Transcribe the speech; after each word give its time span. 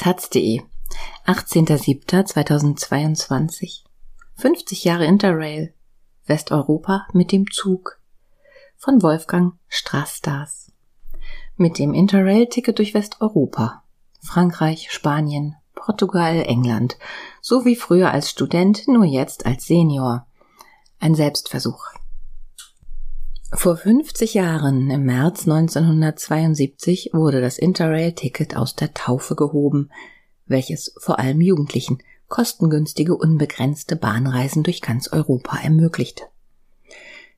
taz.de 0.00 0.62
18.07.2022 1.26 3.84
50 4.36 4.84
Jahre 4.84 5.04
Interrail. 5.04 5.74
Westeuropa 6.24 7.06
mit 7.12 7.32
dem 7.32 7.50
Zug. 7.50 8.00
Von 8.78 9.02
Wolfgang 9.02 9.58
Straßstars 9.68 10.72
mit 11.56 11.78
dem 11.78 11.92
Interrail-Ticket 11.92 12.78
durch 12.78 12.94
Westeuropa. 12.94 13.82
Frankreich, 14.22 14.90
Spanien, 14.90 15.56
Portugal, 15.74 16.44
England. 16.46 16.96
So 17.42 17.66
wie 17.66 17.76
früher 17.76 18.10
als 18.10 18.30
Student, 18.30 18.88
nur 18.88 19.04
jetzt 19.04 19.44
als 19.44 19.66
Senior. 19.66 20.26
Ein 20.98 21.14
Selbstversuch. 21.14 21.84
Vor 23.52 23.76
50 23.76 24.34
Jahren, 24.34 24.90
im 24.90 25.04
März 25.06 25.48
1972, 25.48 27.10
wurde 27.12 27.40
das 27.40 27.58
Interrail-Ticket 27.58 28.56
aus 28.56 28.76
der 28.76 28.94
Taufe 28.94 29.34
gehoben, 29.34 29.90
welches 30.46 30.94
vor 30.98 31.18
allem 31.18 31.40
Jugendlichen 31.40 31.98
kostengünstige, 32.28 33.16
unbegrenzte 33.16 33.96
Bahnreisen 33.96 34.62
durch 34.62 34.80
ganz 34.80 35.08
Europa 35.12 35.58
ermöglichte. 35.58 36.22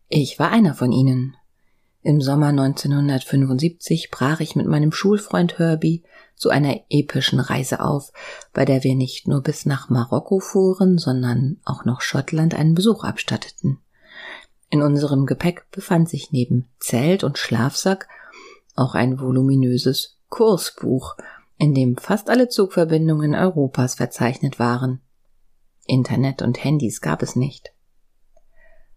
Ich 0.09 0.39
war 0.39 0.51
einer 0.51 0.75
von 0.75 0.93
ihnen. 0.93 1.35
Im 2.03 2.21
Sommer 2.21 2.49
1975 2.49 4.11
brach 4.11 4.41
ich 4.41 4.55
mit 4.55 4.67
meinem 4.67 4.93
Schulfreund 4.93 5.59
Herbie 5.59 6.03
zu 6.37 6.51
einer 6.51 6.79
epischen 6.91 7.41
Reise 7.41 7.81
auf, 7.81 8.13
bei 8.53 8.67
der 8.67 8.85
wir 8.85 8.97
nicht 8.97 9.29
nur 9.29 9.41
bis 9.41 9.65
nach 9.65 9.89
Marokko 9.89 10.41
fuhren, 10.41 10.99
sondern 10.99 11.59
auch 11.65 11.87
noch 11.87 12.03
Schottland 12.03 12.55
einen 12.55 12.75
Besuch 12.75 13.03
abstatteten. 13.03 13.79
In 14.73 14.81
unserem 14.81 15.27
Gepäck 15.27 15.71
befand 15.71 16.09
sich 16.09 16.33
neben 16.33 16.67
Zelt 16.81 17.25
und 17.25 17.37
Schlafsack 17.37 18.09
auch 18.75 18.95
ein 18.95 19.21
voluminöses 19.21 20.17
Kursbuch, 20.31 21.19
in 21.59 21.75
dem 21.75 21.99
fast 21.99 22.31
alle 22.31 22.49
Zugverbindungen 22.49 23.35
Europas 23.35 23.97
verzeichnet 23.97 24.59
waren. 24.59 25.03
Internet 25.87 26.41
und 26.41 26.65
Handys 26.65 27.03
gab 27.03 27.23
es 27.23 27.37
nicht. 27.37 27.75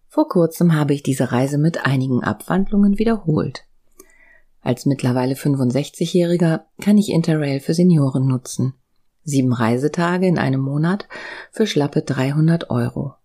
Vor 0.08 0.30
kurzem 0.30 0.74
habe 0.74 0.94
ich 0.94 1.02
diese 1.02 1.30
Reise 1.30 1.58
mit 1.58 1.84
einigen 1.84 2.24
Abwandlungen 2.24 2.98
wiederholt. 2.98 3.66
Als 4.62 4.86
mittlerweile 4.86 5.34
65-Jähriger 5.34 6.62
kann 6.80 6.96
ich 6.96 7.10
Interrail 7.10 7.60
für 7.60 7.74
Senioren 7.74 8.26
nutzen. 8.26 8.72
Sieben 9.24 9.52
Reisetage 9.52 10.26
in 10.26 10.38
einem 10.38 10.62
Monat 10.62 11.06
für 11.50 11.66
schlappe 11.66 12.00
300 12.00 12.70
Euro. 12.70 13.16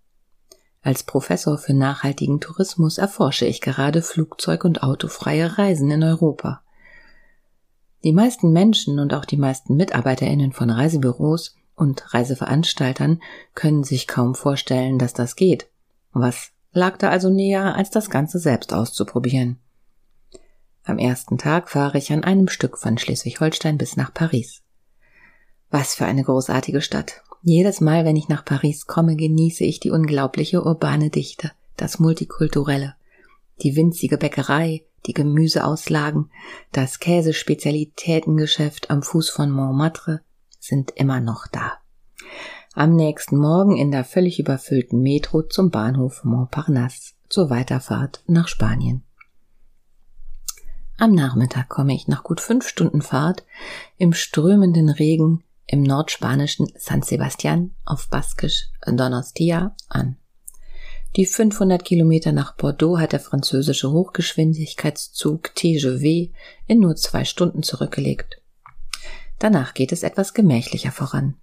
Als 0.84 1.04
Professor 1.04 1.60
für 1.60 1.74
nachhaltigen 1.74 2.40
Tourismus 2.40 2.98
erforsche 2.98 3.46
ich 3.46 3.62
gerade 3.62 4.02
Flugzeug- 4.02 4.66
und 4.66 4.82
autofreie 4.82 5.58
Reisen 5.58 5.92
in 5.92 6.04
Europa. 6.04 6.62
Die 8.04 8.14
meisten 8.14 8.52
Menschen 8.52 9.00
und 9.00 9.14
auch 9.14 9.26
die 9.26 9.38
meisten 9.38 9.76
Mitarbeiterinnen 9.76 10.54
von 10.54 10.72
Reisebüros 10.72 11.56
und 11.76 12.14
Reiseveranstaltern 12.14 13.22
können 13.54 13.84
sich 13.84 14.08
kaum 14.08 14.34
vorstellen, 14.34 14.98
dass 14.98 15.14
das 15.14 15.36
geht. 15.36 15.68
Was 16.14 16.50
lag 16.74 16.98
da 16.98 17.10
also 17.10 17.30
näher, 17.30 17.76
als 17.76 17.92
das 17.92 18.10
Ganze 18.10 18.40
selbst 18.40 18.74
auszuprobieren? 18.74 19.60
Am 20.84 20.98
ersten 20.98 21.38
Tag 21.38 21.70
fahre 21.70 22.00
ich 22.00 22.12
an 22.12 22.24
einem 22.24 22.48
Stück 22.48 22.80
von 22.80 22.98
Schleswig-Holstein 22.98 23.78
bis 23.78 23.98
nach 23.98 24.12
Paris. 24.12 24.64
Was 25.70 25.94
für 25.94 26.06
eine 26.06 26.24
großartige 26.24 26.82
Stadt. 26.82 27.22
Jedes 27.44 27.82
Mal, 27.82 28.06
wenn 28.06 28.16
ich 28.16 28.30
nach 28.30 28.46
Paris 28.46 28.86
komme, 28.86 29.16
genieße 29.16 29.64
ich 29.64 29.80
die 29.80 29.90
unglaubliche 29.90 30.64
urbane 30.64 31.10
Dichte, 31.10 31.52
das 31.76 31.98
Multikulturelle, 31.98 32.96
die 33.64 33.76
winzige 33.76 34.18
Bäckerei, 34.18 34.84
die 35.08 35.14
Gemüseauslagen, 35.14 36.30
das 36.72 37.00
Käsespezialitätengeschäft 37.00 38.92
am 38.92 39.02
Fuß 39.02 39.32
von 39.32 39.50
Montmartre 39.50 40.22
sind 40.60 40.92
immer 40.92 41.20
noch 41.20 41.48
da. 41.48 41.74
Am 42.74 42.96
nächsten 42.96 43.38
Morgen 43.38 43.76
in 43.76 43.90
der 43.90 44.06
völlig 44.06 44.40
überfüllten 44.40 45.02
Metro 45.02 45.42
zum 45.42 45.72
Bahnhof 45.72 46.24
Montparnasse 46.24 47.14
zur 47.28 47.50
Weiterfahrt 47.50 48.24
nach 48.28 48.48
Spanien. 48.48 49.04
Am 50.98 51.16
Nachmittag 51.16 51.68
komme 51.70 51.96
ich 51.96 52.08
nach 52.08 52.24
gut 52.24 52.40
fünf 52.40 52.68
Stunden 52.68 53.02
Fahrt 53.02 53.44
im 53.98 54.14
strömenden 54.14 54.90
Regen 54.90 55.44
im 55.72 55.84
nordspanischen 55.84 56.68
San 56.78 57.02
Sebastian 57.02 57.74
auf 57.86 58.10
Baskisch 58.10 58.70
Donostia 58.86 59.74
an. 59.88 60.18
Die 61.16 61.26
500 61.26 61.84
Kilometer 61.84 62.34
nach 62.34 62.56
Bordeaux 62.56 63.00
hat 63.00 63.14
der 63.14 63.22
französische 63.22 63.90
Hochgeschwindigkeitszug 63.92 65.56
TGV 65.56 66.34
in 66.68 66.80
nur 66.80 66.98
zwei 66.98 67.24
Stunden 67.24 67.64
zurückgelegt. 67.64 68.42
Danach 69.40 69.74
geht 69.74 69.94
es 69.94 70.04
etwas 70.04 70.34
gemächlicher 70.34 70.92
voran. 70.92 71.36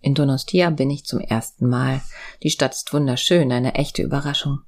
In 0.00 0.14
Donostia 0.14 0.70
bin 0.70 0.90
ich 0.90 1.04
zum 1.04 1.20
ersten 1.20 1.68
Mal. 1.68 2.00
Die 2.42 2.50
Stadt 2.50 2.74
ist 2.74 2.92
wunderschön, 2.92 3.52
eine 3.52 3.74
echte 3.74 4.02
Überraschung. 4.02 4.60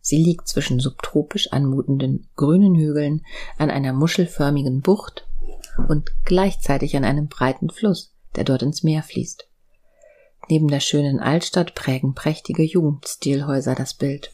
Sie 0.00 0.22
liegt 0.22 0.48
zwischen 0.48 0.80
subtropisch 0.80 1.52
anmutenden 1.52 2.28
grünen 2.36 2.74
Hügeln 2.74 3.22
an 3.58 3.70
einer 3.70 3.92
muschelförmigen 3.92 4.80
Bucht 4.80 5.28
und 5.88 6.12
gleichzeitig 6.24 6.96
an 6.96 7.04
einem 7.04 7.28
breiten 7.28 7.70
Fluss, 7.70 8.15
der 8.36 8.44
dort 8.44 8.62
ins 8.62 8.82
Meer 8.82 9.02
fließt. 9.02 9.48
Neben 10.48 10.68
der 10.68 10.80
schönen 10.80 11.18
Altstadt 11.18 11.74
prägen 11.74 12.14
prächtige 12.14 12.62
Jugendstilhäuser 12.62 13.74
das 13.74 13.94
Bild. 13.94 14.32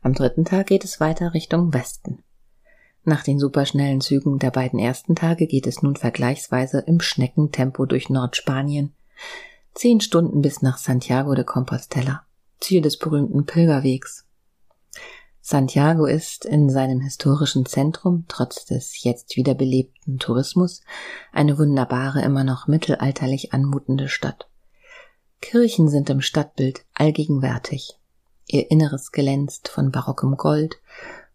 Am 0.00 0.12
dritten 0.12 0.44
Tag 0.44 0.66
geht 0.66 0.84
es 0.84 1.00
weiter 1.00 1.32
Richtung 1.34 1.72
Westen. 1.72 2.22
Nach 3.04 3.22
den 3.22 3.38
superschnellen 3.38 4.00
Zügen 4.00 4.38
der 4.38 4.50
beiden 4.50 4.78
ersten 4.78 5.14
Tage 5.14 5.46
geht 5.46 5.66
es 5.66 5.82
nun 5.82 5.94
vergleichsweise 5.94 6.80
im 6.86 7.00
Schneckentempo 7.00 7.84
durch 7.84 8.08
Nordspanien. 8.08 8.94
Zehn 9.74 10.00
Stunden 10.00 10.40
bis 10.40 10.62
nach 10.62 10.78
Santiago 10.78 11.34
de 11.34 11.44
Compostela, 11.44 12.24
Ziel 12.60 12.80
des 12.80 12.98
berühmten 12.98 13.44
Pilgerwegs. 13.44 14.26
Santiago 15.46 16.06
ist 16.06 16.46
in 16.46 16.70
seinem 16.70 17.02
historischen 17.02 17.66
Zentrum, 17.66 18.24
trotz 18.28 18.64
des 18.64 19.02
jetzt 19.04 19.36
wiederbelebten 19.36 20.18
Tourismus, 20.18 20.80
eine 21.32 21.58
wunderbare, 21.58 22.22
immer 22.22 22.44
noch 22.44 22.66
mittelalterlich 22.66 23.52
anmutende 23.52 24.08
Stadt. 24.08 24.48
Kirchen 25.42 25.90
sind 25.90 26.08
im 26.08 26.22
Stadtbild 26.22 26.86
allgegenwärtig. 26.94 27.98
Ihr 28.46 28.70
Inneres 28.70 29.12
glänzt 29.12 29.68
von 29.68 29.92
barockem 29.92 30.38
Gold, 30.38 30.76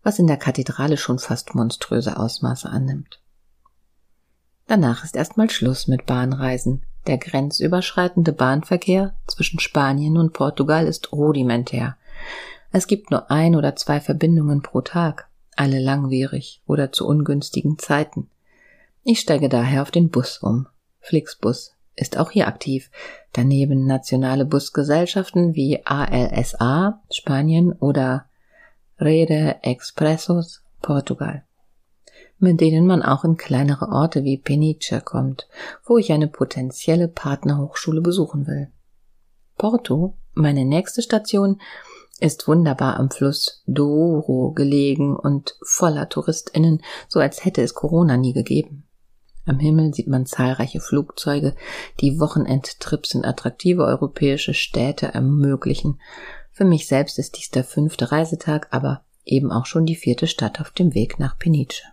was 0.02 0.18
in 0.18 0.26
der 0.26 0.38
Kathedrale 0.38 0.98
schon 0.98 1.20
fast 1.20 1.54
monströse 1.54 2.18
Ausmaße 2.18 2.68
annimmt. 2.68 3.22
Danach 4.66 5.04
ist 5.04 5.16
erstmal 5.16 5.52
Schluss 5.52 5.88
mit 5.88 6.08
Bahnreisen. 6.08 6.84
Der 7.06 7.20
grenzüberschreitende 7.20 8.34
Bahnverkehr 8.34 9.14
zwischen 9.28 9.60
Spanien 9.60 10.18
und 10.18 10.34
Portugal 10.34 10.88
ist 10.88 11.12
rudimentär. 11.12 11.96
Es 12.72 12.88
gibt 12.88 13.12
nur 13.12 13.32
ein 13.32 13.56
oder 13.56 13.76
zwei 13.76 14.00
Verbindungen 14.00 14.62
pro 14.62 14.82
Tag, 14.82 15.28
alle 15.56 15.80
langwierig 15.80 16.62
oder 16.68 16.92
zu 16.92 17.08
ungünstigen 17.08 17.80
Zeiten. 17.80 18.30
Ich 19.04 19.20
steige 19.20 19.50
daher 19.50 19.82
auf 19.82 19.92
den 19.92 20.10
Bus 20.10 20.38
um. 20.38 20.68
Flixbus 21.00 21.76
ist 21.96 22.18
auch 22.18 22.32
hier 22.32 22.48
aktiv. 22.48 22.92
Daneben 23.34 23.86
nationale 23.86 24.46
Busgesellschaften 24.46 25.56
wie 25.56 25.86
ALSA 25.86 27.02
Spanien 27.12 27.74
oder 27.74 28.26
Rede 29.00 29.58
Expressos 29.64 30.64
Portugal, 30.82 31.44
mit 32.38 32.62
denen 32.62 32.86
man 32.86 33.02
auch 33.02 33.24
in 33.24 33.38
kleinere 33.38 33.90
Orte 33.90 34.24
wie 34.24 34.38
Peniche 34.38 35.02
kommt, 35.02 35.48
wo 35.86 35.98
ich 35.98 36.12
eine 36.12 36.28
potenzielle 36.28 37.08
Partnerhochschule 37.08 38.02
besuchen 38.02 38.48
will. 38.48 38.70
Porto, 39.58 40.16
meine 40.34 40.66
nächste 40.66 41.02
Station, 41.02 41.60
ist 42.20 42.48
wunderbar 42.48 43.00
am 43.00 43.10
Fluss 43.10 43.64
Douro 43.66 44.52
gelegen 44.52 45.16
und 45.16 45.56
voller 45.64 46.10
TouristInnen, 46.10 46.82
so 47.08 47.20
als 47.20 47.46
hätte 47.46 47.62
es 47.62 47.74
Corona 47.74 48.18
nie 48.18 48.34
gegeben. 48.34 48.84
Am 49.46 49.58
Himmel 49.58 49.94
sieht 49.94 50.08
man 50.08 50.26
zahlreiche 50.26 50.80
Flugzeuge, 50.80 51.56
die 52.02 52.20
Wochenendtrips 52.20 53.16
in 53.16 53.26
attraktive 53.26 53.84
europäische 53.84 54.54
Städte 54.54 55.08
ermöglichen. 55.08 56.00
Für 56.52 56.66
mich 56.66 56.88
selbst 56.88 57.18
ist 57.18 57.38
dies 57.38 57.50
der 57.50 57.64
fünfte 57.64 58.12
Reisetag, 58.12 58.68
aber 58.72 59.04
eben 59.26 59.52
auch 59.52 59.66
schon 59.66 59.86
die 59.86 59.96
vierte 59.96 60.28
Stadt 60.28 60.62
auf 60.62 60.72
dem 60.72 60.94
Weg 60.94 61.20
nach 61.20 61.40
Peniche. 61.40 61.84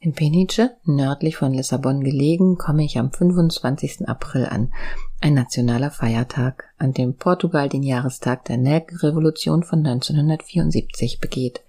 In 0.00 0.12
Peniche, 0.12 0.76
nördlich 0.84 1.36
von 1.36 1.52
Lissabon 1.52 2.04
gelegen, 2.04 2.56
komme 2.56 2.84
ich 2.84 2.98
am 2.98 3.12
25. 3.12 4.08
April 4.08 4.46
an, 4.46 4.72
ein 5.20 5.34
nationaler 5.34 5.90
Feiertag, 5.90 6.72
an 6.78 6.92
dem 6.92 7.16
Portugal 7.16 7.68
den 7.68 7.82
Jahrestag 7.82 8.44
der 8.44 8.58
Nelkenrevolution 8.58 9.64
von 9.64 9.80
1974 9.80 11.18
begeht, 11.18 11.62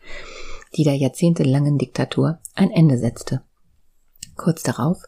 die 0.77 0.83
der 0.83 0.95
jahrzehntelangen 0.95 1.79
Diktatur 1.79 2.37
ein 2.53 2.69
Ende 2.69 2.99
setzte. 2.99 3.41
Kurz 4.35 4.61
darauf 4.61 5.05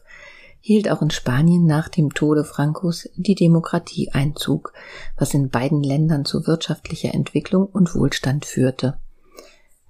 hielt 0.58 0.90
auch 0.90 1.00
in 1.00 1.10
Spanien 1.10 1.64
nach 1.64 1.88
dem 1.88 2.14
Tode 2.14 2.42
Francos 2.42 3.08
die 3.14 3.36
Demokratie 3.36 4.10
Einzug, 4.10 4.72
was 5.16 5.32
in 5.32 5.48
beiden 5.48 5.84
Ländern 5.84 6.24
zu 6.24 6.48
wirtschaftlicher 6.48 7.14
Entwicklung 7.14 7.66
und 7.66 7.94
Wohlstand 7.94 8.46
führte. 8.46 8.98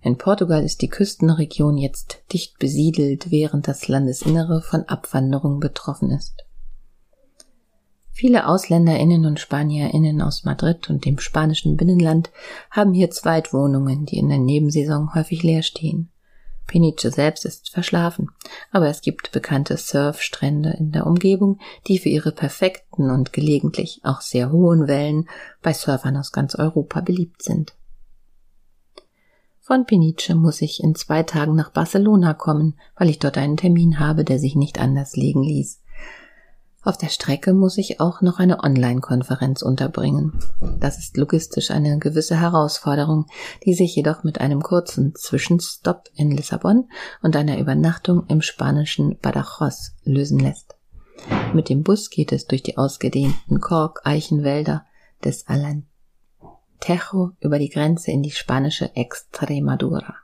In 0.02 0.18
Portugal 0.18 0.64
ist 0.64 0.82
die 0.82 0.88
Küstenregion 0.88 1.78
jetzt 1.78 2.22
dicht 2.32 2.58
besiedelt, 2.58 3.30
während 3.30 3.68
das 3.68 3.86
Landesinnere 3.86 4.60
von 4.60 4.82
Abwanderung 4.82 5.60
betroffen 5.60 6.10
ist. 6.10 6.44
Viele 8.10 8.46
Ausländerinnen 8.46 9.24
und 9.24 9.40
Spanierinnen 9.40 10.20
aus 10.20 10.44
Madrid 10.44 10.90
und 10.90 11.04
dem 11.04 11.18
spanischen 11.18 11.76
Binnenland 11.76 12.30
haben 12.70 12.92
hier 12.92 13.10
Zweitwohnungen, 13.10 14.04
die 14.04 14.18
in 14.18 14.28
der 14.28 14.38
Nebensaison 14.38 15.14
häufig 15.14 15.42
leer 15.44 15.62
stehen. 15.62 16.10
Peniche 16.66 17.10
selbst 17.10 17.44
ist 17.44 17.70
verschlafen, 17.70 18.30
aber 18.70 18.88
es 18.88 19.02
gibt 19.02 19.32
bekannte 19.32 19.76
Surfstrände 19.76 20.76
in 20.78 20.92
der 20.92 21.06
Umgebung, 21.06 21.58
die 21.86 21.98
für 21.98 22.08
ihre 22.08 22.32
perfekten 22.32 23.10
und 23.10 23.32
gelegentlich 23.32 24.00
auch 24.04 24.20
sehr 24.20 24.50
hohen 24.50 24.88
Wellen 24.88 25.28
bei 25.62 25.72
Surfern 25.72 26.16
aus 26.16 26.32
ganz 26.32 26.54
Europa 26.54 27.00
beliebt 27.00 27.42
sind. 27.42 27.74
Von 29.64 29.86
Peniche 29.86 30.34
muss 30.34 30.60
ich 30.60 30.82
in 30.82 30.96
zwei 30.96 31.22
Tagen 31.22 31.54
nach 31.54 31.70
Barcelona 31.70 32.34
kommen, 32.34 32.74
weil 32.96 33.08
ich 33.08 33.20
dort 33.20 33.38
einen 33.38 33.56
Termin 33.56 34.00
habe, 34.00 34.24
der 34.24 34.40
sich 34.40 34.56
nicht 34.56 34.80
anders 34.80 35.14
legen 35.14 35.44
ließ. 35.44 35.80
Auf 36.82 36.98
der 36.98 37.10
Strecke 37.10 37.54
muss 37.54 37.78
ich 37.78 38.00
auch 38.00 38.22
noch 38.22 38.40
eine 38.40 38.64
Online-Konferenz 38.64 39.62
unterbringen. 39.62 40.36
Das 40.80 40.98
ist 40.98 41.16
logistisch 41.16 41.70
eine 41.70 42.00
gewisse 42.00 42.40
Herausforderung, 42.40 43.26
die 43.64 43.74
sich 43.74 43.94
jedoch 43.94 44.24
mit 44.24 44.40
einem 44.40 44.64
kurzen 44.64 45.14
Zwischenstopp 45.14 46.08
in 46.16 46.32
Lissabon 46.32 46.88
und 47.22 47.36
einer 47.36 47.58
Übernachtung 47.58 48.24
im 48.26 48.42
spanischen 48.42 49.16
Badajoz 49.22 49.92
lösen 50.02 50.40
lässt. 50.40 50.74
Mit 51.54 51.68
dem 51.68 51.84
Bus 51.84 52.10
geht 52.10 52.32
es 52.32 52.48
durch 52.48 52.64
die 52.64 52.78
ausgedehnten 52.78 53.60
Kork-Eichenwälder 53.60 54.84
des 55.22 55.46
Alentejo 55.46 55.91
über 57.40 57.58
die 57.58 57.68
Grenze 57.68 58.10
in 58.10 58.22
die 58.22 58.30
spanische 58.30 58.94
Extremadura. 58.96 60.16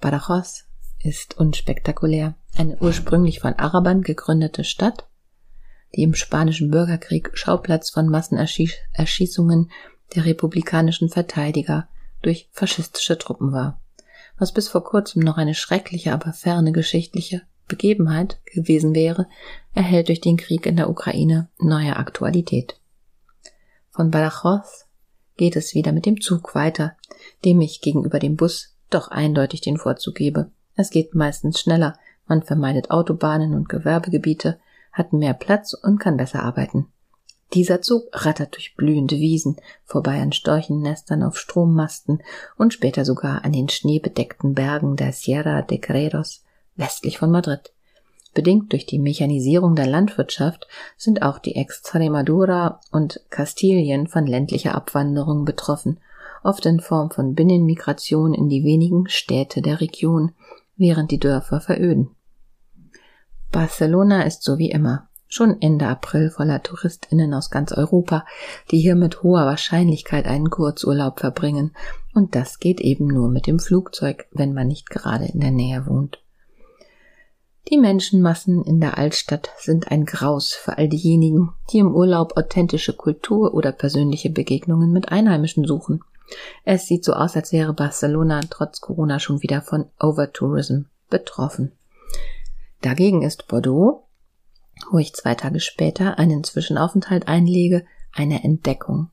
Badajoz 0.00 0.66
ist 1.02 1.36
unspektakulär, 1.36 2.34
eine 2.56 2.76
ursprünglich 2.78 3.40
von 3.40 3.54
Arabern 3.54 4.02
gegründete 4.02 4.64
Stadt 4.64 5.06
die 5.94 6.02
im 6.02 6.14
Spanischen 6.14 6.70
Bürgerkrieg 6.70 7.30
Schauplatz 7.34 7.90
von 7.90 8.08
Massenerschießungen 8.08 9.70
der 10.14 10.24
republikanischen 10.24 11.08
Verteidiger 11.08 11.88
durch 12.22 12.48
faschistische 12.52 13.18
Truppen 13.18 13.52
war, 13.52 13.80
was 14.38 14.52
bis 14.52 14.68
vor 14.68 14.84
kurzem 14.84 15.22
noch 15.22 15.36
eine 15.36 15.54
schreckliche, 15.54 16.12
aber 16.12 16.32
ferne 16.32 16.72
geschichtliche 16.72 17.42
Begebenheit 17.68 18.40
gewesen 18.44 18.94
wäre, 18.94 19.26
erhält 19.72 20.08
durch 20.08 20.20
den 20.20 20.36
Krieg 20.36 20.66
in 20.66 20.76
der 20.76 20.90
Ukraine 20.90 21.48
neue 21.58 21.96
Aktualität. 21.96 22.78
Von 23.90 24.10
Badajoz 24.10 24.83
geht 25.36 25.56
es 25.56 25.74
wieder 25.74 25.92
mit 25.92 26.06
dem 26.06 26.20
Zug 26.20 26.54
weiter, 26.54 26.96
dem 27.44 27.60
ich 27.60 27.80
gegenüber 27.80 28.18
dem 28.18 28.36
Bus 28.36 28.76
doch 28.90 29.08
eindeutig 29.08 29.60
den 29.60 29.76
Vorzug 29.76 30.14
gebe. 30.14 30.50
Es 30.76 30.90
geht 30.90 31.14
meistens 31.14 31.60
schneller, 31.60 31.98
man 32.26 32.42
vermeidet 32.42 32.90
Autobahnen 32.90 33.54
und 33.54 33.68
Gewerbegebiete, 33.68 34.58
hat 34.92 35.12
mehr 35.12 35.34
Platz 35.34 35.74
und 35.74 35.98
kann 35.98 36.16
besser 36.16 36.42
arbeiten. 36.42 36.86
Dieser 37.52 37.82
Zug 37.82 38.08
rattert 38.12 38.54
durch 38.54 38.74
blühende 38.76 39.16
Wiesen, 39.16 39.56
vorbei 39.84 40.20
an 40.20 40.32
Storchennestern 40.32 41.22
auf 41.22 41.38
Strommasten 41.38 42.22
und 42.56 42.72
später 42.72 43.04
sogar 43.04 43.44
an 43.44 43.52
den 43.52 43.68
schneebedeckten 43.68 44.54
Bergen 44.54 44.96
der 44.96 45.12
Sierra 45.12 45.62
de 45.62 45.78
Gredos 45.78 46.42
westlich 46.76 47.18
von 47.18 47.30
Madrid. 47.30 47.73
Bedingt 48.34 48.72
durch 48.72 48.84
die 48.84 48.98
Mechanisierung 48.98 49.76
der 49.76 49.86
Landwirtschaft 49.86 50.66
sind 50.96 51.22
auch 51.22 51.38
die 51.38 51.54
Extremadura 51.54 52.80
und 52.90 53.20
Kastilien 53.30 54.08
von 54.08 54.26
ländlicher 54.26 54.74
Abwanderung 54.74 55.44
betroffen, 55.44 56.00
oft 56.42 56.66
in 56.66 56.80
Form 56.80 57.10
von 57.10 57.34
Binnenmigration 57.34 58.34
in 58.34 58.48
die 58.48 58.64
wenigen 58.64 59.08
Städte 59.08 59.62
der 59.62 59.80
Region, 59.80 60.32
während 60.76 61.12
die 61.12 61.20
Dörfer 61.20 61.60
veröden. 61.60 62.10
Barcelona 63.52 64.22
ist 64.22 64.42
so 64.42 64.58
wie 64.58 64.70
immer 64.70 65.08
schon 65.28 65.60
Ende 65.60 65.86
April 65.86 66.30
voller 66.30 66.62
Touristinnen 66.62 67.34
aus 67.34 67.50
ganz 67.50 67.72
Europa, 67.72 68.24
die 68.70 68.78
hier 68.78 68.94
mit 68.94 69.22
hoher 69.22 69.46
Wahrscheinlichkeit 69.46 70.26
einen 70.26 70.50
Kurzurlaub 70.50 71.20
verbringen, 71.20 71.72
und 72.14 72.34
das 72.34 72.60
geht 72.60 72.80
eben 72.80 73.08
nur 73.08 73.28
mit 73.28 73.46
dem 73.46 73.58
Flugzeug, 73.58 74.26
wenn 74.30 74.54
man 74.54 74.68
nicht 74.68 74.90
gerade 74.90 75.26
in 75.26 75.40
der 75.40 75.50
Nähe 75.50 75.86
wohnt. 75.86 76.23
Die 77.70 77.78
Menschenmassen 77.78 78.62
in 78.62 78.78
der 78.78 78.98
Altstadt 78.98 79.50
sind 79.58 79.90
ein 79.90 80.04
Graus 80.04 80.52
für 80.52 80.76
all 80.76 80.88
diejenigen, 80.88 81.52
die 81.72 81.78
im 81.78 81.94
Urlaub 81.94 82.36
authentische 82.36 82.92
Kultur 82.92 83.54
oder 83.54 83.72
persönliche 83.72 84.28
Begegnungen 84.28 84.92
mit 84.92 85.08
Einheimischen 85.08 85.64
suchen. 85.64 86.00
Es 86.64 86.86
sieht 86.86 87.04
so 87.04 87.14
aus, 87.14 87.36
als 87.36 87.52
wäre 87.52 87.72
Barcelona 87.72 88.40
trotz 88.50 88.80
Corona 88.80 89.18
schon 89.18 89.42
wieder 89.42 89.62
von 89.62 89.86
Overtourism 89.98 90.82
betroffen. 91.08 91.72
Dagegen 92.82 93.22
ist 93.22 93.48
Bordeaux, 93.48 94.04
wo 94.90 94.98
ich 94.98 95.14
zwei 95.14 95.34
Tage 95.34 95.60
später 95.60 96.18
einen 96.18 96.44
Zwischenaufenthalt 96.44 97.28
einlege, 97.28 97.86
eine 98.12 98.44
Entdeckung. 98.44 99.10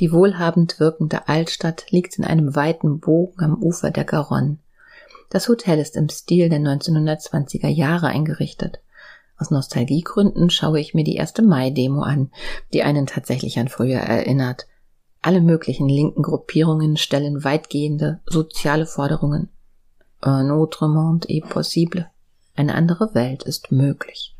Die 0.00 0.10
wohlhabend 0.10 0.80
wirkende 0.80 1.28
Altstadt 1.28 1.90
liegt 1.90 2.18
in 2.18 2.24
einem 2.24 2.56
weiten 2.56 2.98
Bogen 2.98 3.42
am 3.42 3.62
Ufer 3.62 3.92
der 3.92 4.04
Garonne. 4.04 4.58
Das 5.30 5.48
Hotel 5.48 5.78
ist 5.78 5.96
im 5.96 6.08
Stil 6.08 6.48
der 6.48 6.60
1920er 6.60 7.68
Jahre 7.68 8.06
eingerichtet. 8.06 8.80
Aus 9.38 9.50
Nostalgiegründen 9.50 10.50
schaue 10.50 10.80
ich 10.80 10.94
mir 10.94 11.04
die 11.04 11.16
erste 11.16 11.42
Mai-Demo 11.42 12.02
an, 12.02 12.30
die 12.72 12.82
einen 12.82 13.06
tatsächlich 13.06 13.58
an 13.58 13.68
früher 13.68 13.98
erinnert. 13.98 14.66
Alle 15.20 15.40
möglichen 15.40 15.88
linken 15.88 16.22
Gruppierungen 16.22 16.96
stellen 16.96 17.44
weitgehende 17.44 18.20
soziale 18.26 18.86
Forderungen. 18.86 19.48
Un 20.24 20.50
autre 20.50 20.88
monde 20.88 21.28
est 21.28 21.46
possible. 21.48 22.06
Eine 22.54 22.74
andere 22.74 23.14
Welt 23.14 23.42
ist 23.42 23.70
möglich. 23.70 24.34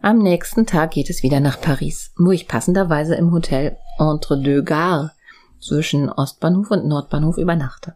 Am 0.00 0.18
nächsten 0.18 0.66
Tag 0.66 0.92
geht 0.92 1.10
es 1.10 1.22
wieder 1.22 1.40
nach 1.40 1.60
Paris, 1.60 2.12
wo 2.16 2.30
ich 2.30 2.48
passenderweise 2.48 3.14
im 3.14 3.32
Hotel 3.32 3.76
Entre 3.98 4.40
deux 4.40 4.64
Gares 4.64 5.10
zwischen 5.60 6.08
Ostbahnhof 6.08 6.70
und 6.70 6.86
Nordbahnhof 6.86 7.36
übernachte. 7.36 7.94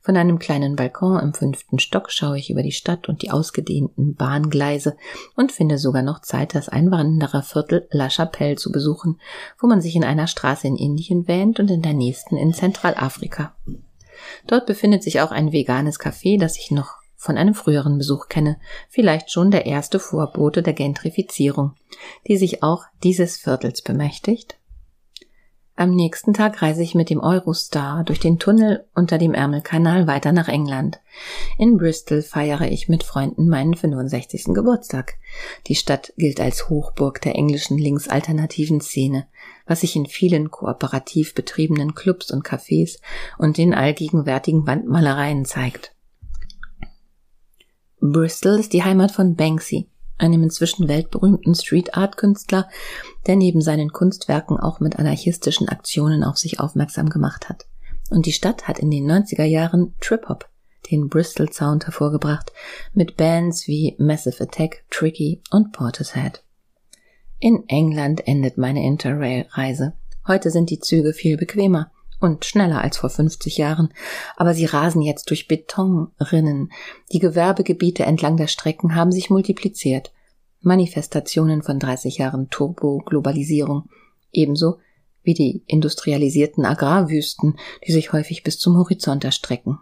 Von 0.00 0.16
einem 0.16 0.38
kleinen 0.38 0.76
Balkon 0.76 1.18
im 1.20 1.34
fünften 1.34 1.78
Stock 1.78 2.10
schaue 2.10 2.38
ich 2.38 2.50
über 2.50 2.62
die 2.62 2.72
Stadt 2.72 3.08
und 3.08 3.22
die 3.22 3.30
ausgedehnten 3.30 4.14
Bahngleise 4.14 4.96
und 5.36 5.52
finde 5.52 5.78
sogar 5.78 6.02
noch 6.02 6.20
Zeit, 6.20 6.54
das 6.54 6.68
Einwandererviertel 6.68 7.86
La 7.90 8.08
Chapelle 8.08 8.56
zu 8.56 8.70
besuchen, 8.72 9.20
wo 9.58 9.66
man 9.66 9.80
sich 9.80 9.96
in 9.96 10.04
einer 10.04 10.26
Straße 10.26 10.66
in 10.66 10.76
Indien 10.76 11.28
wähnt 11.28 11.60
und 11.60 11.70
in 11.70 11.82
der 11.82 11.94
nächsten 11.94 12.36
in 12.36 12.52
Zentralafrika. 12.52 13.54
Dort 14.46 14.66
befindet 14.66 15.02
sich 15.02 15.20
auch 15.20 15.30
ein 15.30 15.52
veganes 15.52 15.98
Café, 15.98 16.38
das 16.38 16.58
ich 16.58 16.70
noch 16.70 16.96
von 17.16 17.38
einem 17.38 17.54
früheren 17.54 17.96
Besuch 17.96 18.28
kenne, 18.28 18.58
vielleicht 18.90 19.30
schon 19.30 19.50
der 19.50 19.64
erste 19.64 19.98
Vorbote 19.98 20.62
der 20.62 20.74
Gentrifizierung, 20.74 21.72
die 22.28 22.36
sich 22.36 22.62
auch 22.62 22.84
dieses 23.02 23.38
Viertels 23.38 23.80
bemächtigt? 23.80 24.56
Am 25.76 25.90
nächsten 25.90 26.34
Tag 26.34 26.62
reise 26.62 26.84
ich 26.84 26.94
mit 26.94 27.10
dem 27.10 27.18
Eurostar 27.18 28.04
durch 28.04 28.20
den 28.20 28.38
Tunnel 28.38 28.84
unter 28.94 29.18
dem 29.18 29.34
Ärmelkanal 29.34 30.06
weiter 30.06 30.30
nach 30.30 30.46
England. 30.46 31.00
In 31.58 31.78
Bristol 31.78 32.22
feiere 32.22 32.70
ich 32.70 32.88
mit 32.88 33.02
Freunden 33.02 33.48
meinen 33.48 33.74
65. 33.74 34.54
Geburtstag. 34.54 35.14
Die 35.66 35.74
Stadt 35.74 36.12
gilt 36.16 36.40
als 36.40 36.68
Hochburg 36.68 37.20
der 37.22 37.34
englischen 37.34 37.76
linksalternativen 37.76 38.80
Szene, 38.80 39.26
was 39.66 39.80
sich 39.80 39.96
in 39.96 40.06
vielen 40.06 40.52
kooperativ 40.52 41.34
betriebenen 41.34 41.96
Clubs 41.96 42.30
und 42.30 42.46
Cafés 42.46 43.00
und 43.36 43.58
den 43.58 43.74
allgegenwärtigen 43.74 44.68
Wandmalereien 44.68 45.44
zeigt. 45.44 45.92
Bristol 48.00 48.60
ist 48.60 48.72
die 48.72 48.84
Heimat 48.84 49.10
von 49.10 49.34
Banksy, 49.34 49.88
einem 50.18 50.42
inzwischen 50.42 50.88
weltberühmten 50.88 51.54
Street 51.54 51.96
Art 51.96 52.16
Künstler, 52.16 52.68
der 53.26 53.36
neben 53.36 53.60
seinen 53.60 53.90
Kunstwerken 53.90 54.58
auch 54.58 54.80
mit 54.80 54.98
anarchistischen 54.98 55.68
Aktionen 55.68 56.24
auf 56.24 56.38
sich 56.38 56.60
aufmerksam 56.60 57.08
gemacht 57.08 57.48
hat. 57.48 57.66
Und 58.10 58.26
die 58.26 58.32
Stadt 58.32 58.68
hat 58.68 58.78
in 58.78 58.90
den 58.90 59.10
90er 59.10 59.44
Jahren 59.44 59.94
Trip 60.00 60.28
Hop, 60.28 60.48
den 60.90 61.08
Bristol 61.08 61.52
Sound 61.52 61.86
hervorgebracht, 61.86 62.52
mit 62.92 63.16
Bands 63.16 63.66
wie 63.66 63.96
Massive 63.98 64.44
Attack, 64.44 64.84
Tricky 64.90 65.40
und 65.50 65.72
Portishead. 65.72 66.42
In 67.40 67.68
England 67.68 68.26
endet 68.26 68.58
meine 68.58 68.84
Interrail-Reise. 68.84 69.94
Heute 70.26 70.50
sind 70.50 70.70
die 70.70 70.80
Züge 70.80 71.12
viel 71.12 71.36
bequemer 71.36 71.90
und 72.24 72.44
schneller 72.44 72.80
als 72.80 72.96
vor 72.96 73.10
50 73.10 73.58
Jahren, 73.58 73.92
aber 74.36 74.54
sie 74.54 74.64
rasen 74.64 75.02
jetzt 75.02 75.30
durch 75.30 75.46
Betonrinnen. 75.46 76.72
Die 77.12 77.18
Gewerbegebiete 77.18 78.04
entlang 78.04 78.36
der 78.36 78.48
Strecken 78.48 78.94
haben 78.94 79.12
sich 79.12 79.30
multipliziert. 79.30 80.12
Manifestationen 80.60 81.62
von 81.62 81.78
30 81.78 82.18
Jahren 82.18 82.50
Turbo-Globalisierung, 82.50 83.88
ebenso 84.32 84.78
wie 85.22 85.34
die 85.34 85.62
industrialisierten 85.66 86.64
Agrarwüsten, 86.64 87.56
die 87.86 87.92
sich 87.92 88.12
häufig 88.12 88.42
bis 88.42 88.58
zum 88.58 88.76
Horizont 88.76 89.24
erstrecken. 89.24 89.78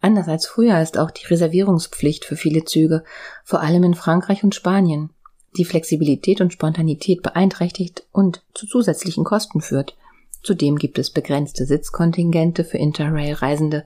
Anders 0.00 0.28
als 0.28 0.46
früher 0.46 0.80
ist 0.80 0.98
auch 0.98 1.10
die 1.10 1.26
Reservierungspflicht 1.26 2.24
für 2.24 2.36
viele 2.36 2.64
Züge, 2.64 3.04
vor 3.42 3.60
allem 3.60 3.84
in 3.84 3.94
Frankreich 3.94 4.44
und 4.44 4.54
Spanien, 4.54 5.10
die 5.56 5.64
Flexibilität 5.64 6.40
und 6.40 6.52
Spontanität 6.52 7.22
beeinträchtigt 7.22 8.06
und 8.12 8.42
zu 8.54 8.66
zusätzlichen 8.66 9.24
Kosten 9.24 9.60
führt. 9.60 9.96
Zudem 10.44 10.76
gibt 10.76 10.98
es 10.98 11.10
begrenzte 11.10 11.64
Sitzkontingente 11.64 12.64
für 12.64 12.76
Interrail-Reisende, 12.76 13.84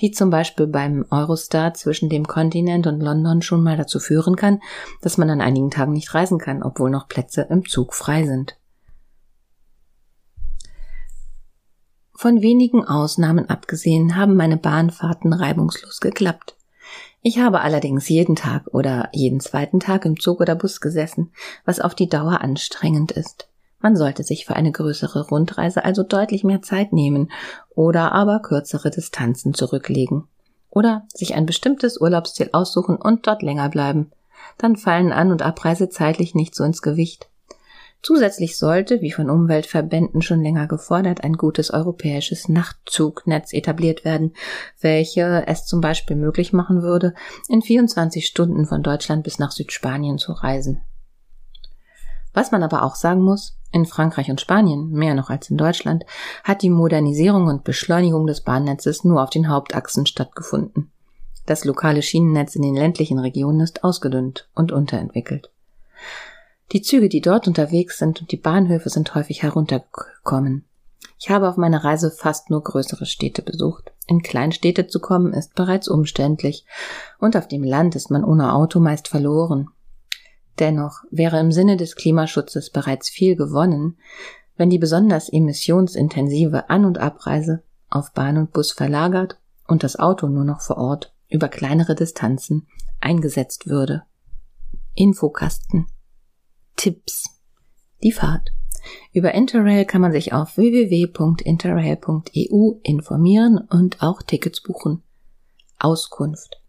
die 0.00 0.10
zum 0.10 0.28
Beispiel 0.28 0.66
beim 0.66 1.06
Eurostar 1.10 1.72
zwischen 1.74 2.08
dem 2.08 2.26
Kontinent 2.26 2.88
und 2.88 3.00
London 3.00 3.42
schon 3.42 3.62
mal 3.62 3.76
dazu 3.76 4.00
führen 4.00 4.34
kann, 4.34 4.60
dass 5.02 5.18
man 5.18 5.30
an 5.30 5.40
einigen 5.40 5.70
Tagen 5.70 5.92
nicht 5.92 6.12
reisen 6.12 6.38
kann, 6.38 6.64
obwohl 6.64 6.90
noch 6.90 7.06
Plätze 7.06 7.46
im 7.48 7.64
Zug 7.64 7.94
frei 7.94 8.26
sind. 8.26 8.56
Von 12.12 12.42
wenigen 12.42 12.84
Ausnahmen 12.84 13.48
abgesehen 13.48 14.16
haben 14.16 14.34
meine 14.34 14.56
Bahnfahrten 14.56 15.32
reibungslos 15.32 16.00
geklappt. 16.00 16.56
Ich 17.22 17.38
habe 17.38 17.60
allerdings 17.60 18.08
jeden 18.08 18.34
Tag 18.34 18.66
oder 18.72 19.10
jeden 19.12 19.40
zweiten 19.40 19.78
Tag 19.78 20.04
im 20.06 20.18
Zug 20.18 20.40
oder 20.40 20.56
Bus 20.56 20.80
gesessen, 20.80 21.32
was 21.64 21.80
auf 21.80 21.94
die 21.94 22.08
Dauer 22.08 22.40
anstrengend 22.40 23.12
ist. 23.12 23.49
Man 23.80 23.96
sollte 23.96 24.22
sich 24.22 24.44
für 24.44 24.56
eine 24.56 24.72
größere 24.72 25.28
Rundreise 25.28 25.84
also 25.84 26.02
deutlich 26.02 26.44
mehr 26.44 26.62
Zeit 26.62 26.92
nehmen 26.92 27.30
oder 27.70 28.12
aber 28.12 28.40
kürzere 28.40 28.90
Distanzen 28.90 29.54
zurücklegen. 29.54 30.24
Oder 30.68 31.06
sich 31.12 31.34
ein 31.34 31.46
bestimmtes 31.46 32.00
Urlaubsziel 32.00 32.50
aussuchen 32.52 32.96
und 32.96 33.26
dort 33.26 33.42
länger 33.42 33.68
bleiben. 33.70 34.12
Dann 34.58 34.76
fallen 34.76 35.12
An- 35.12 35.32
und 35.32 35.42
Abreise 35.42 35.88
zeitlich 35.88 36.34
nicht 36.34 36.54
so 36.54 36.62
ins 36.62 36.82
Gewicht. 36.82 37.28
Zusätzlich 38.02 38.56
sollte, 38.56 39.02
wie 39.02 39.12
von 39.12 39.28
Umweltverbänden 39.28 40.22
schon 40.22 40.42
länger 40.42 40.66
gefordert, 40.66 41.22
ein 41.22 41.34
gutes 41.34 41.70
europäisches 41.70 42.48
Nachtzugnetz 42.48 43.52
etabliert 43.52 44.06
werden, 44.06 44.32
welche 44.80 45.46
es 45.46 45.66
zum 45.66 45.82
Beispiel 45.82 46.16
möglich 46.16 46.54
machen 46.54 46.82
würde, 46.82 47.14
in 47.48 47.60
24 47.60 48.26
Stunden 48.26 48.64
von 48.64 48.82
Deutschland 48.82 49.24
bis 49.24 49.38
nach 49.38 49.50
Südspanien 49.50 50.16
zu 50.16 50.32
reisen. 50.32 50.80
Was 52.32 52.52
man 52.52 52.62
aber 52.62 52.84
auch 52.84 52.94
sagen 52.94 53.20
muss, 53.20 53.59
in 53.72 53.86
Frankreich 53.86 54.30
und 54.30 54.40
Spanien, 54.40 54.90
mehr 54.90 55.14
noch 55.14 55.30
als 55.30 55.50
in 55.50 55.56
Deutschland, 55.56 56.04
hat 56.44 56.62
die 56.62 56.70
Modernisierung 56.70 57.46
und 57.46 57.64
Beschleunigung 57.64 58.26
des 58.26 58.40
Bahnnetzes 58.40 59.04
nur 59.04 59.22
auf 59.22 59.30
den 59.30 59.48
Hauptachsen 59.48 60.06
stattgefunden. 60.06 60.90
Das 61.46 61.64
lokale 61.64 62.02
Schienennetz 62.02 62.54
in 62.54 62.62
den 62.62 62.74
ländlichen 62.74 63.18
Regionen 63.18 63.60
ist 63.60 63.82
ausgedünnt 63.84 64.48
und 64.54 64.72
unterentwickelt. 64.72 65.50
Die 66.72 66.82
Züge, 66.82 67.08
die 67.08 67.20
dort 67.20 67.48
unterwegs 67.48 67.98
sind 67.98 68.20
und 68.20 68.30
die 68.30 68.36
Bahnhöfe 68.36 68.90
sind 68.90 69.14
häufig 69.14 69.42
heruntergekommen. 69.42 70.64
Ich 71.18 71.28
habe 71.30 71.48
auf 71.48 71.56
meiner 71.56 71.84
Reise 71.84 72.10
fast 72.10 72.50
nur 72.50 72.62
größere 72.62 73.04
Städte 73.04 73.42
besucht. 73.42 73.92
In 74.06 74.22
Kleinstädte 74.22 74.86
zu 74.86 75.00
kommen 75.00 75.32
ist 75.32 75.54
bereits 75.54 75.88
umständlich 75.88 76.64
und 77.18 77.36
auf 77.36 77.48
dem 77.48 77.64
Land 77.64 77.96
ist 77.96 78.10
man 78.10 78.24
ohne 78.24 78.54
Auto 78.54 78.80
meist 78.80 79.08
verloren. 79.08 79.70
Dennoch 80.60 81.02
wäre 81.10 81.40
im 81.40 81.50
Sinne 81.52 81.78
des 81.78 81.96
Klimaschutzes 81.96 82.70
bereits 82.70 83.08
viel 83.08 83.34
gewonnen, 83.34 83.96
wenn 84.56 84.68
die 84.68 84.78
besonders 84.78 85.30
emissionsintensive 85.30 86.68
An- 86.68 86.84
und 86.84 86.98
Abreise 86.98 87.62
auf 87.88 88.12
Bahn 88.12 88.36
und 88.36 88.52
Bus 88.52 88.72
verlagert 88.72 89.38
und 89.66 89.82
das 89.82 89.98
Auto 89.98 90.28
nur 90.28 90.44
noch 90.44 90.60
vor 90.60 90.76
Ort 90.76 91.14
über 91.30 91.48
kleinere 91.48 91.94
Distanzen 91.94 92.66
eingesetzt 93.00 93.68
würde. 93.68 94.02
Infokasten. 94.94 95.86
Tipps. 96.76 97.40
Die 98.02 98.12
Fahrt. 98.12 98.52
Über 99.12 99.32
Interrail 99.32 99.86
kann 99.86 100.02
man 100.02 100.12
sich 100.12 100.32
auf 100.32 100.56
www.interrail.eu 100.56 102.72
informieren 102.82 103.58
und 103.70 104.02
auch 104.02 104.22
Tickets 104.22 104.62
buchen. 104.62 105.02
Auskunft. 105.78 106.59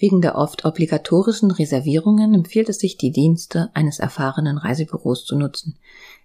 Wegen 0.00 0.22
der 0.22 0.36
oft 0.36 0.64
obligatorischen 0.64 1.50
Reservierungen 1.50 2.32
empfiehlt 2.32 2.70
es 2.70 2.78
sich, 2.78 2.96
die 2.96 3.12
Dienste 3.12 3.70
eines 3.74 3.98
erfahrenen 3.98 4.56
Reisebüros 4.56 5.26
zu 5.26 5.36
nutzen. 5.36 5.76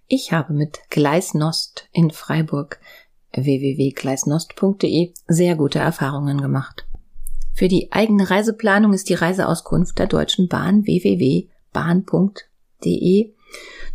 Ich 0.08 0.32
habe 0.32 0.54
mit 0.54 0.80
Gleisnost 0.88 1.86
in 1.92 2.10
Freiburg 2.10 2.80
www.gleisnost.de 3.34 5.12
sehr 5.28 5.56
gute 5.56 5.78
Erfahrungen 5.78 6.40
gemacht. 6.40 6.86
Für 7.52 7.68
die 7.68 7.92
eigene 7.92 8.30
Reiseplanung 8.30 8.94
ist 8.94 9.10
die 9.10 9.14
Reiseauskunft 9.14 9.98
der 9.98 10.06
Deutschen 10.06 10.48
Bahn 10.48 10.86
www.bahn.de 10.86 11.50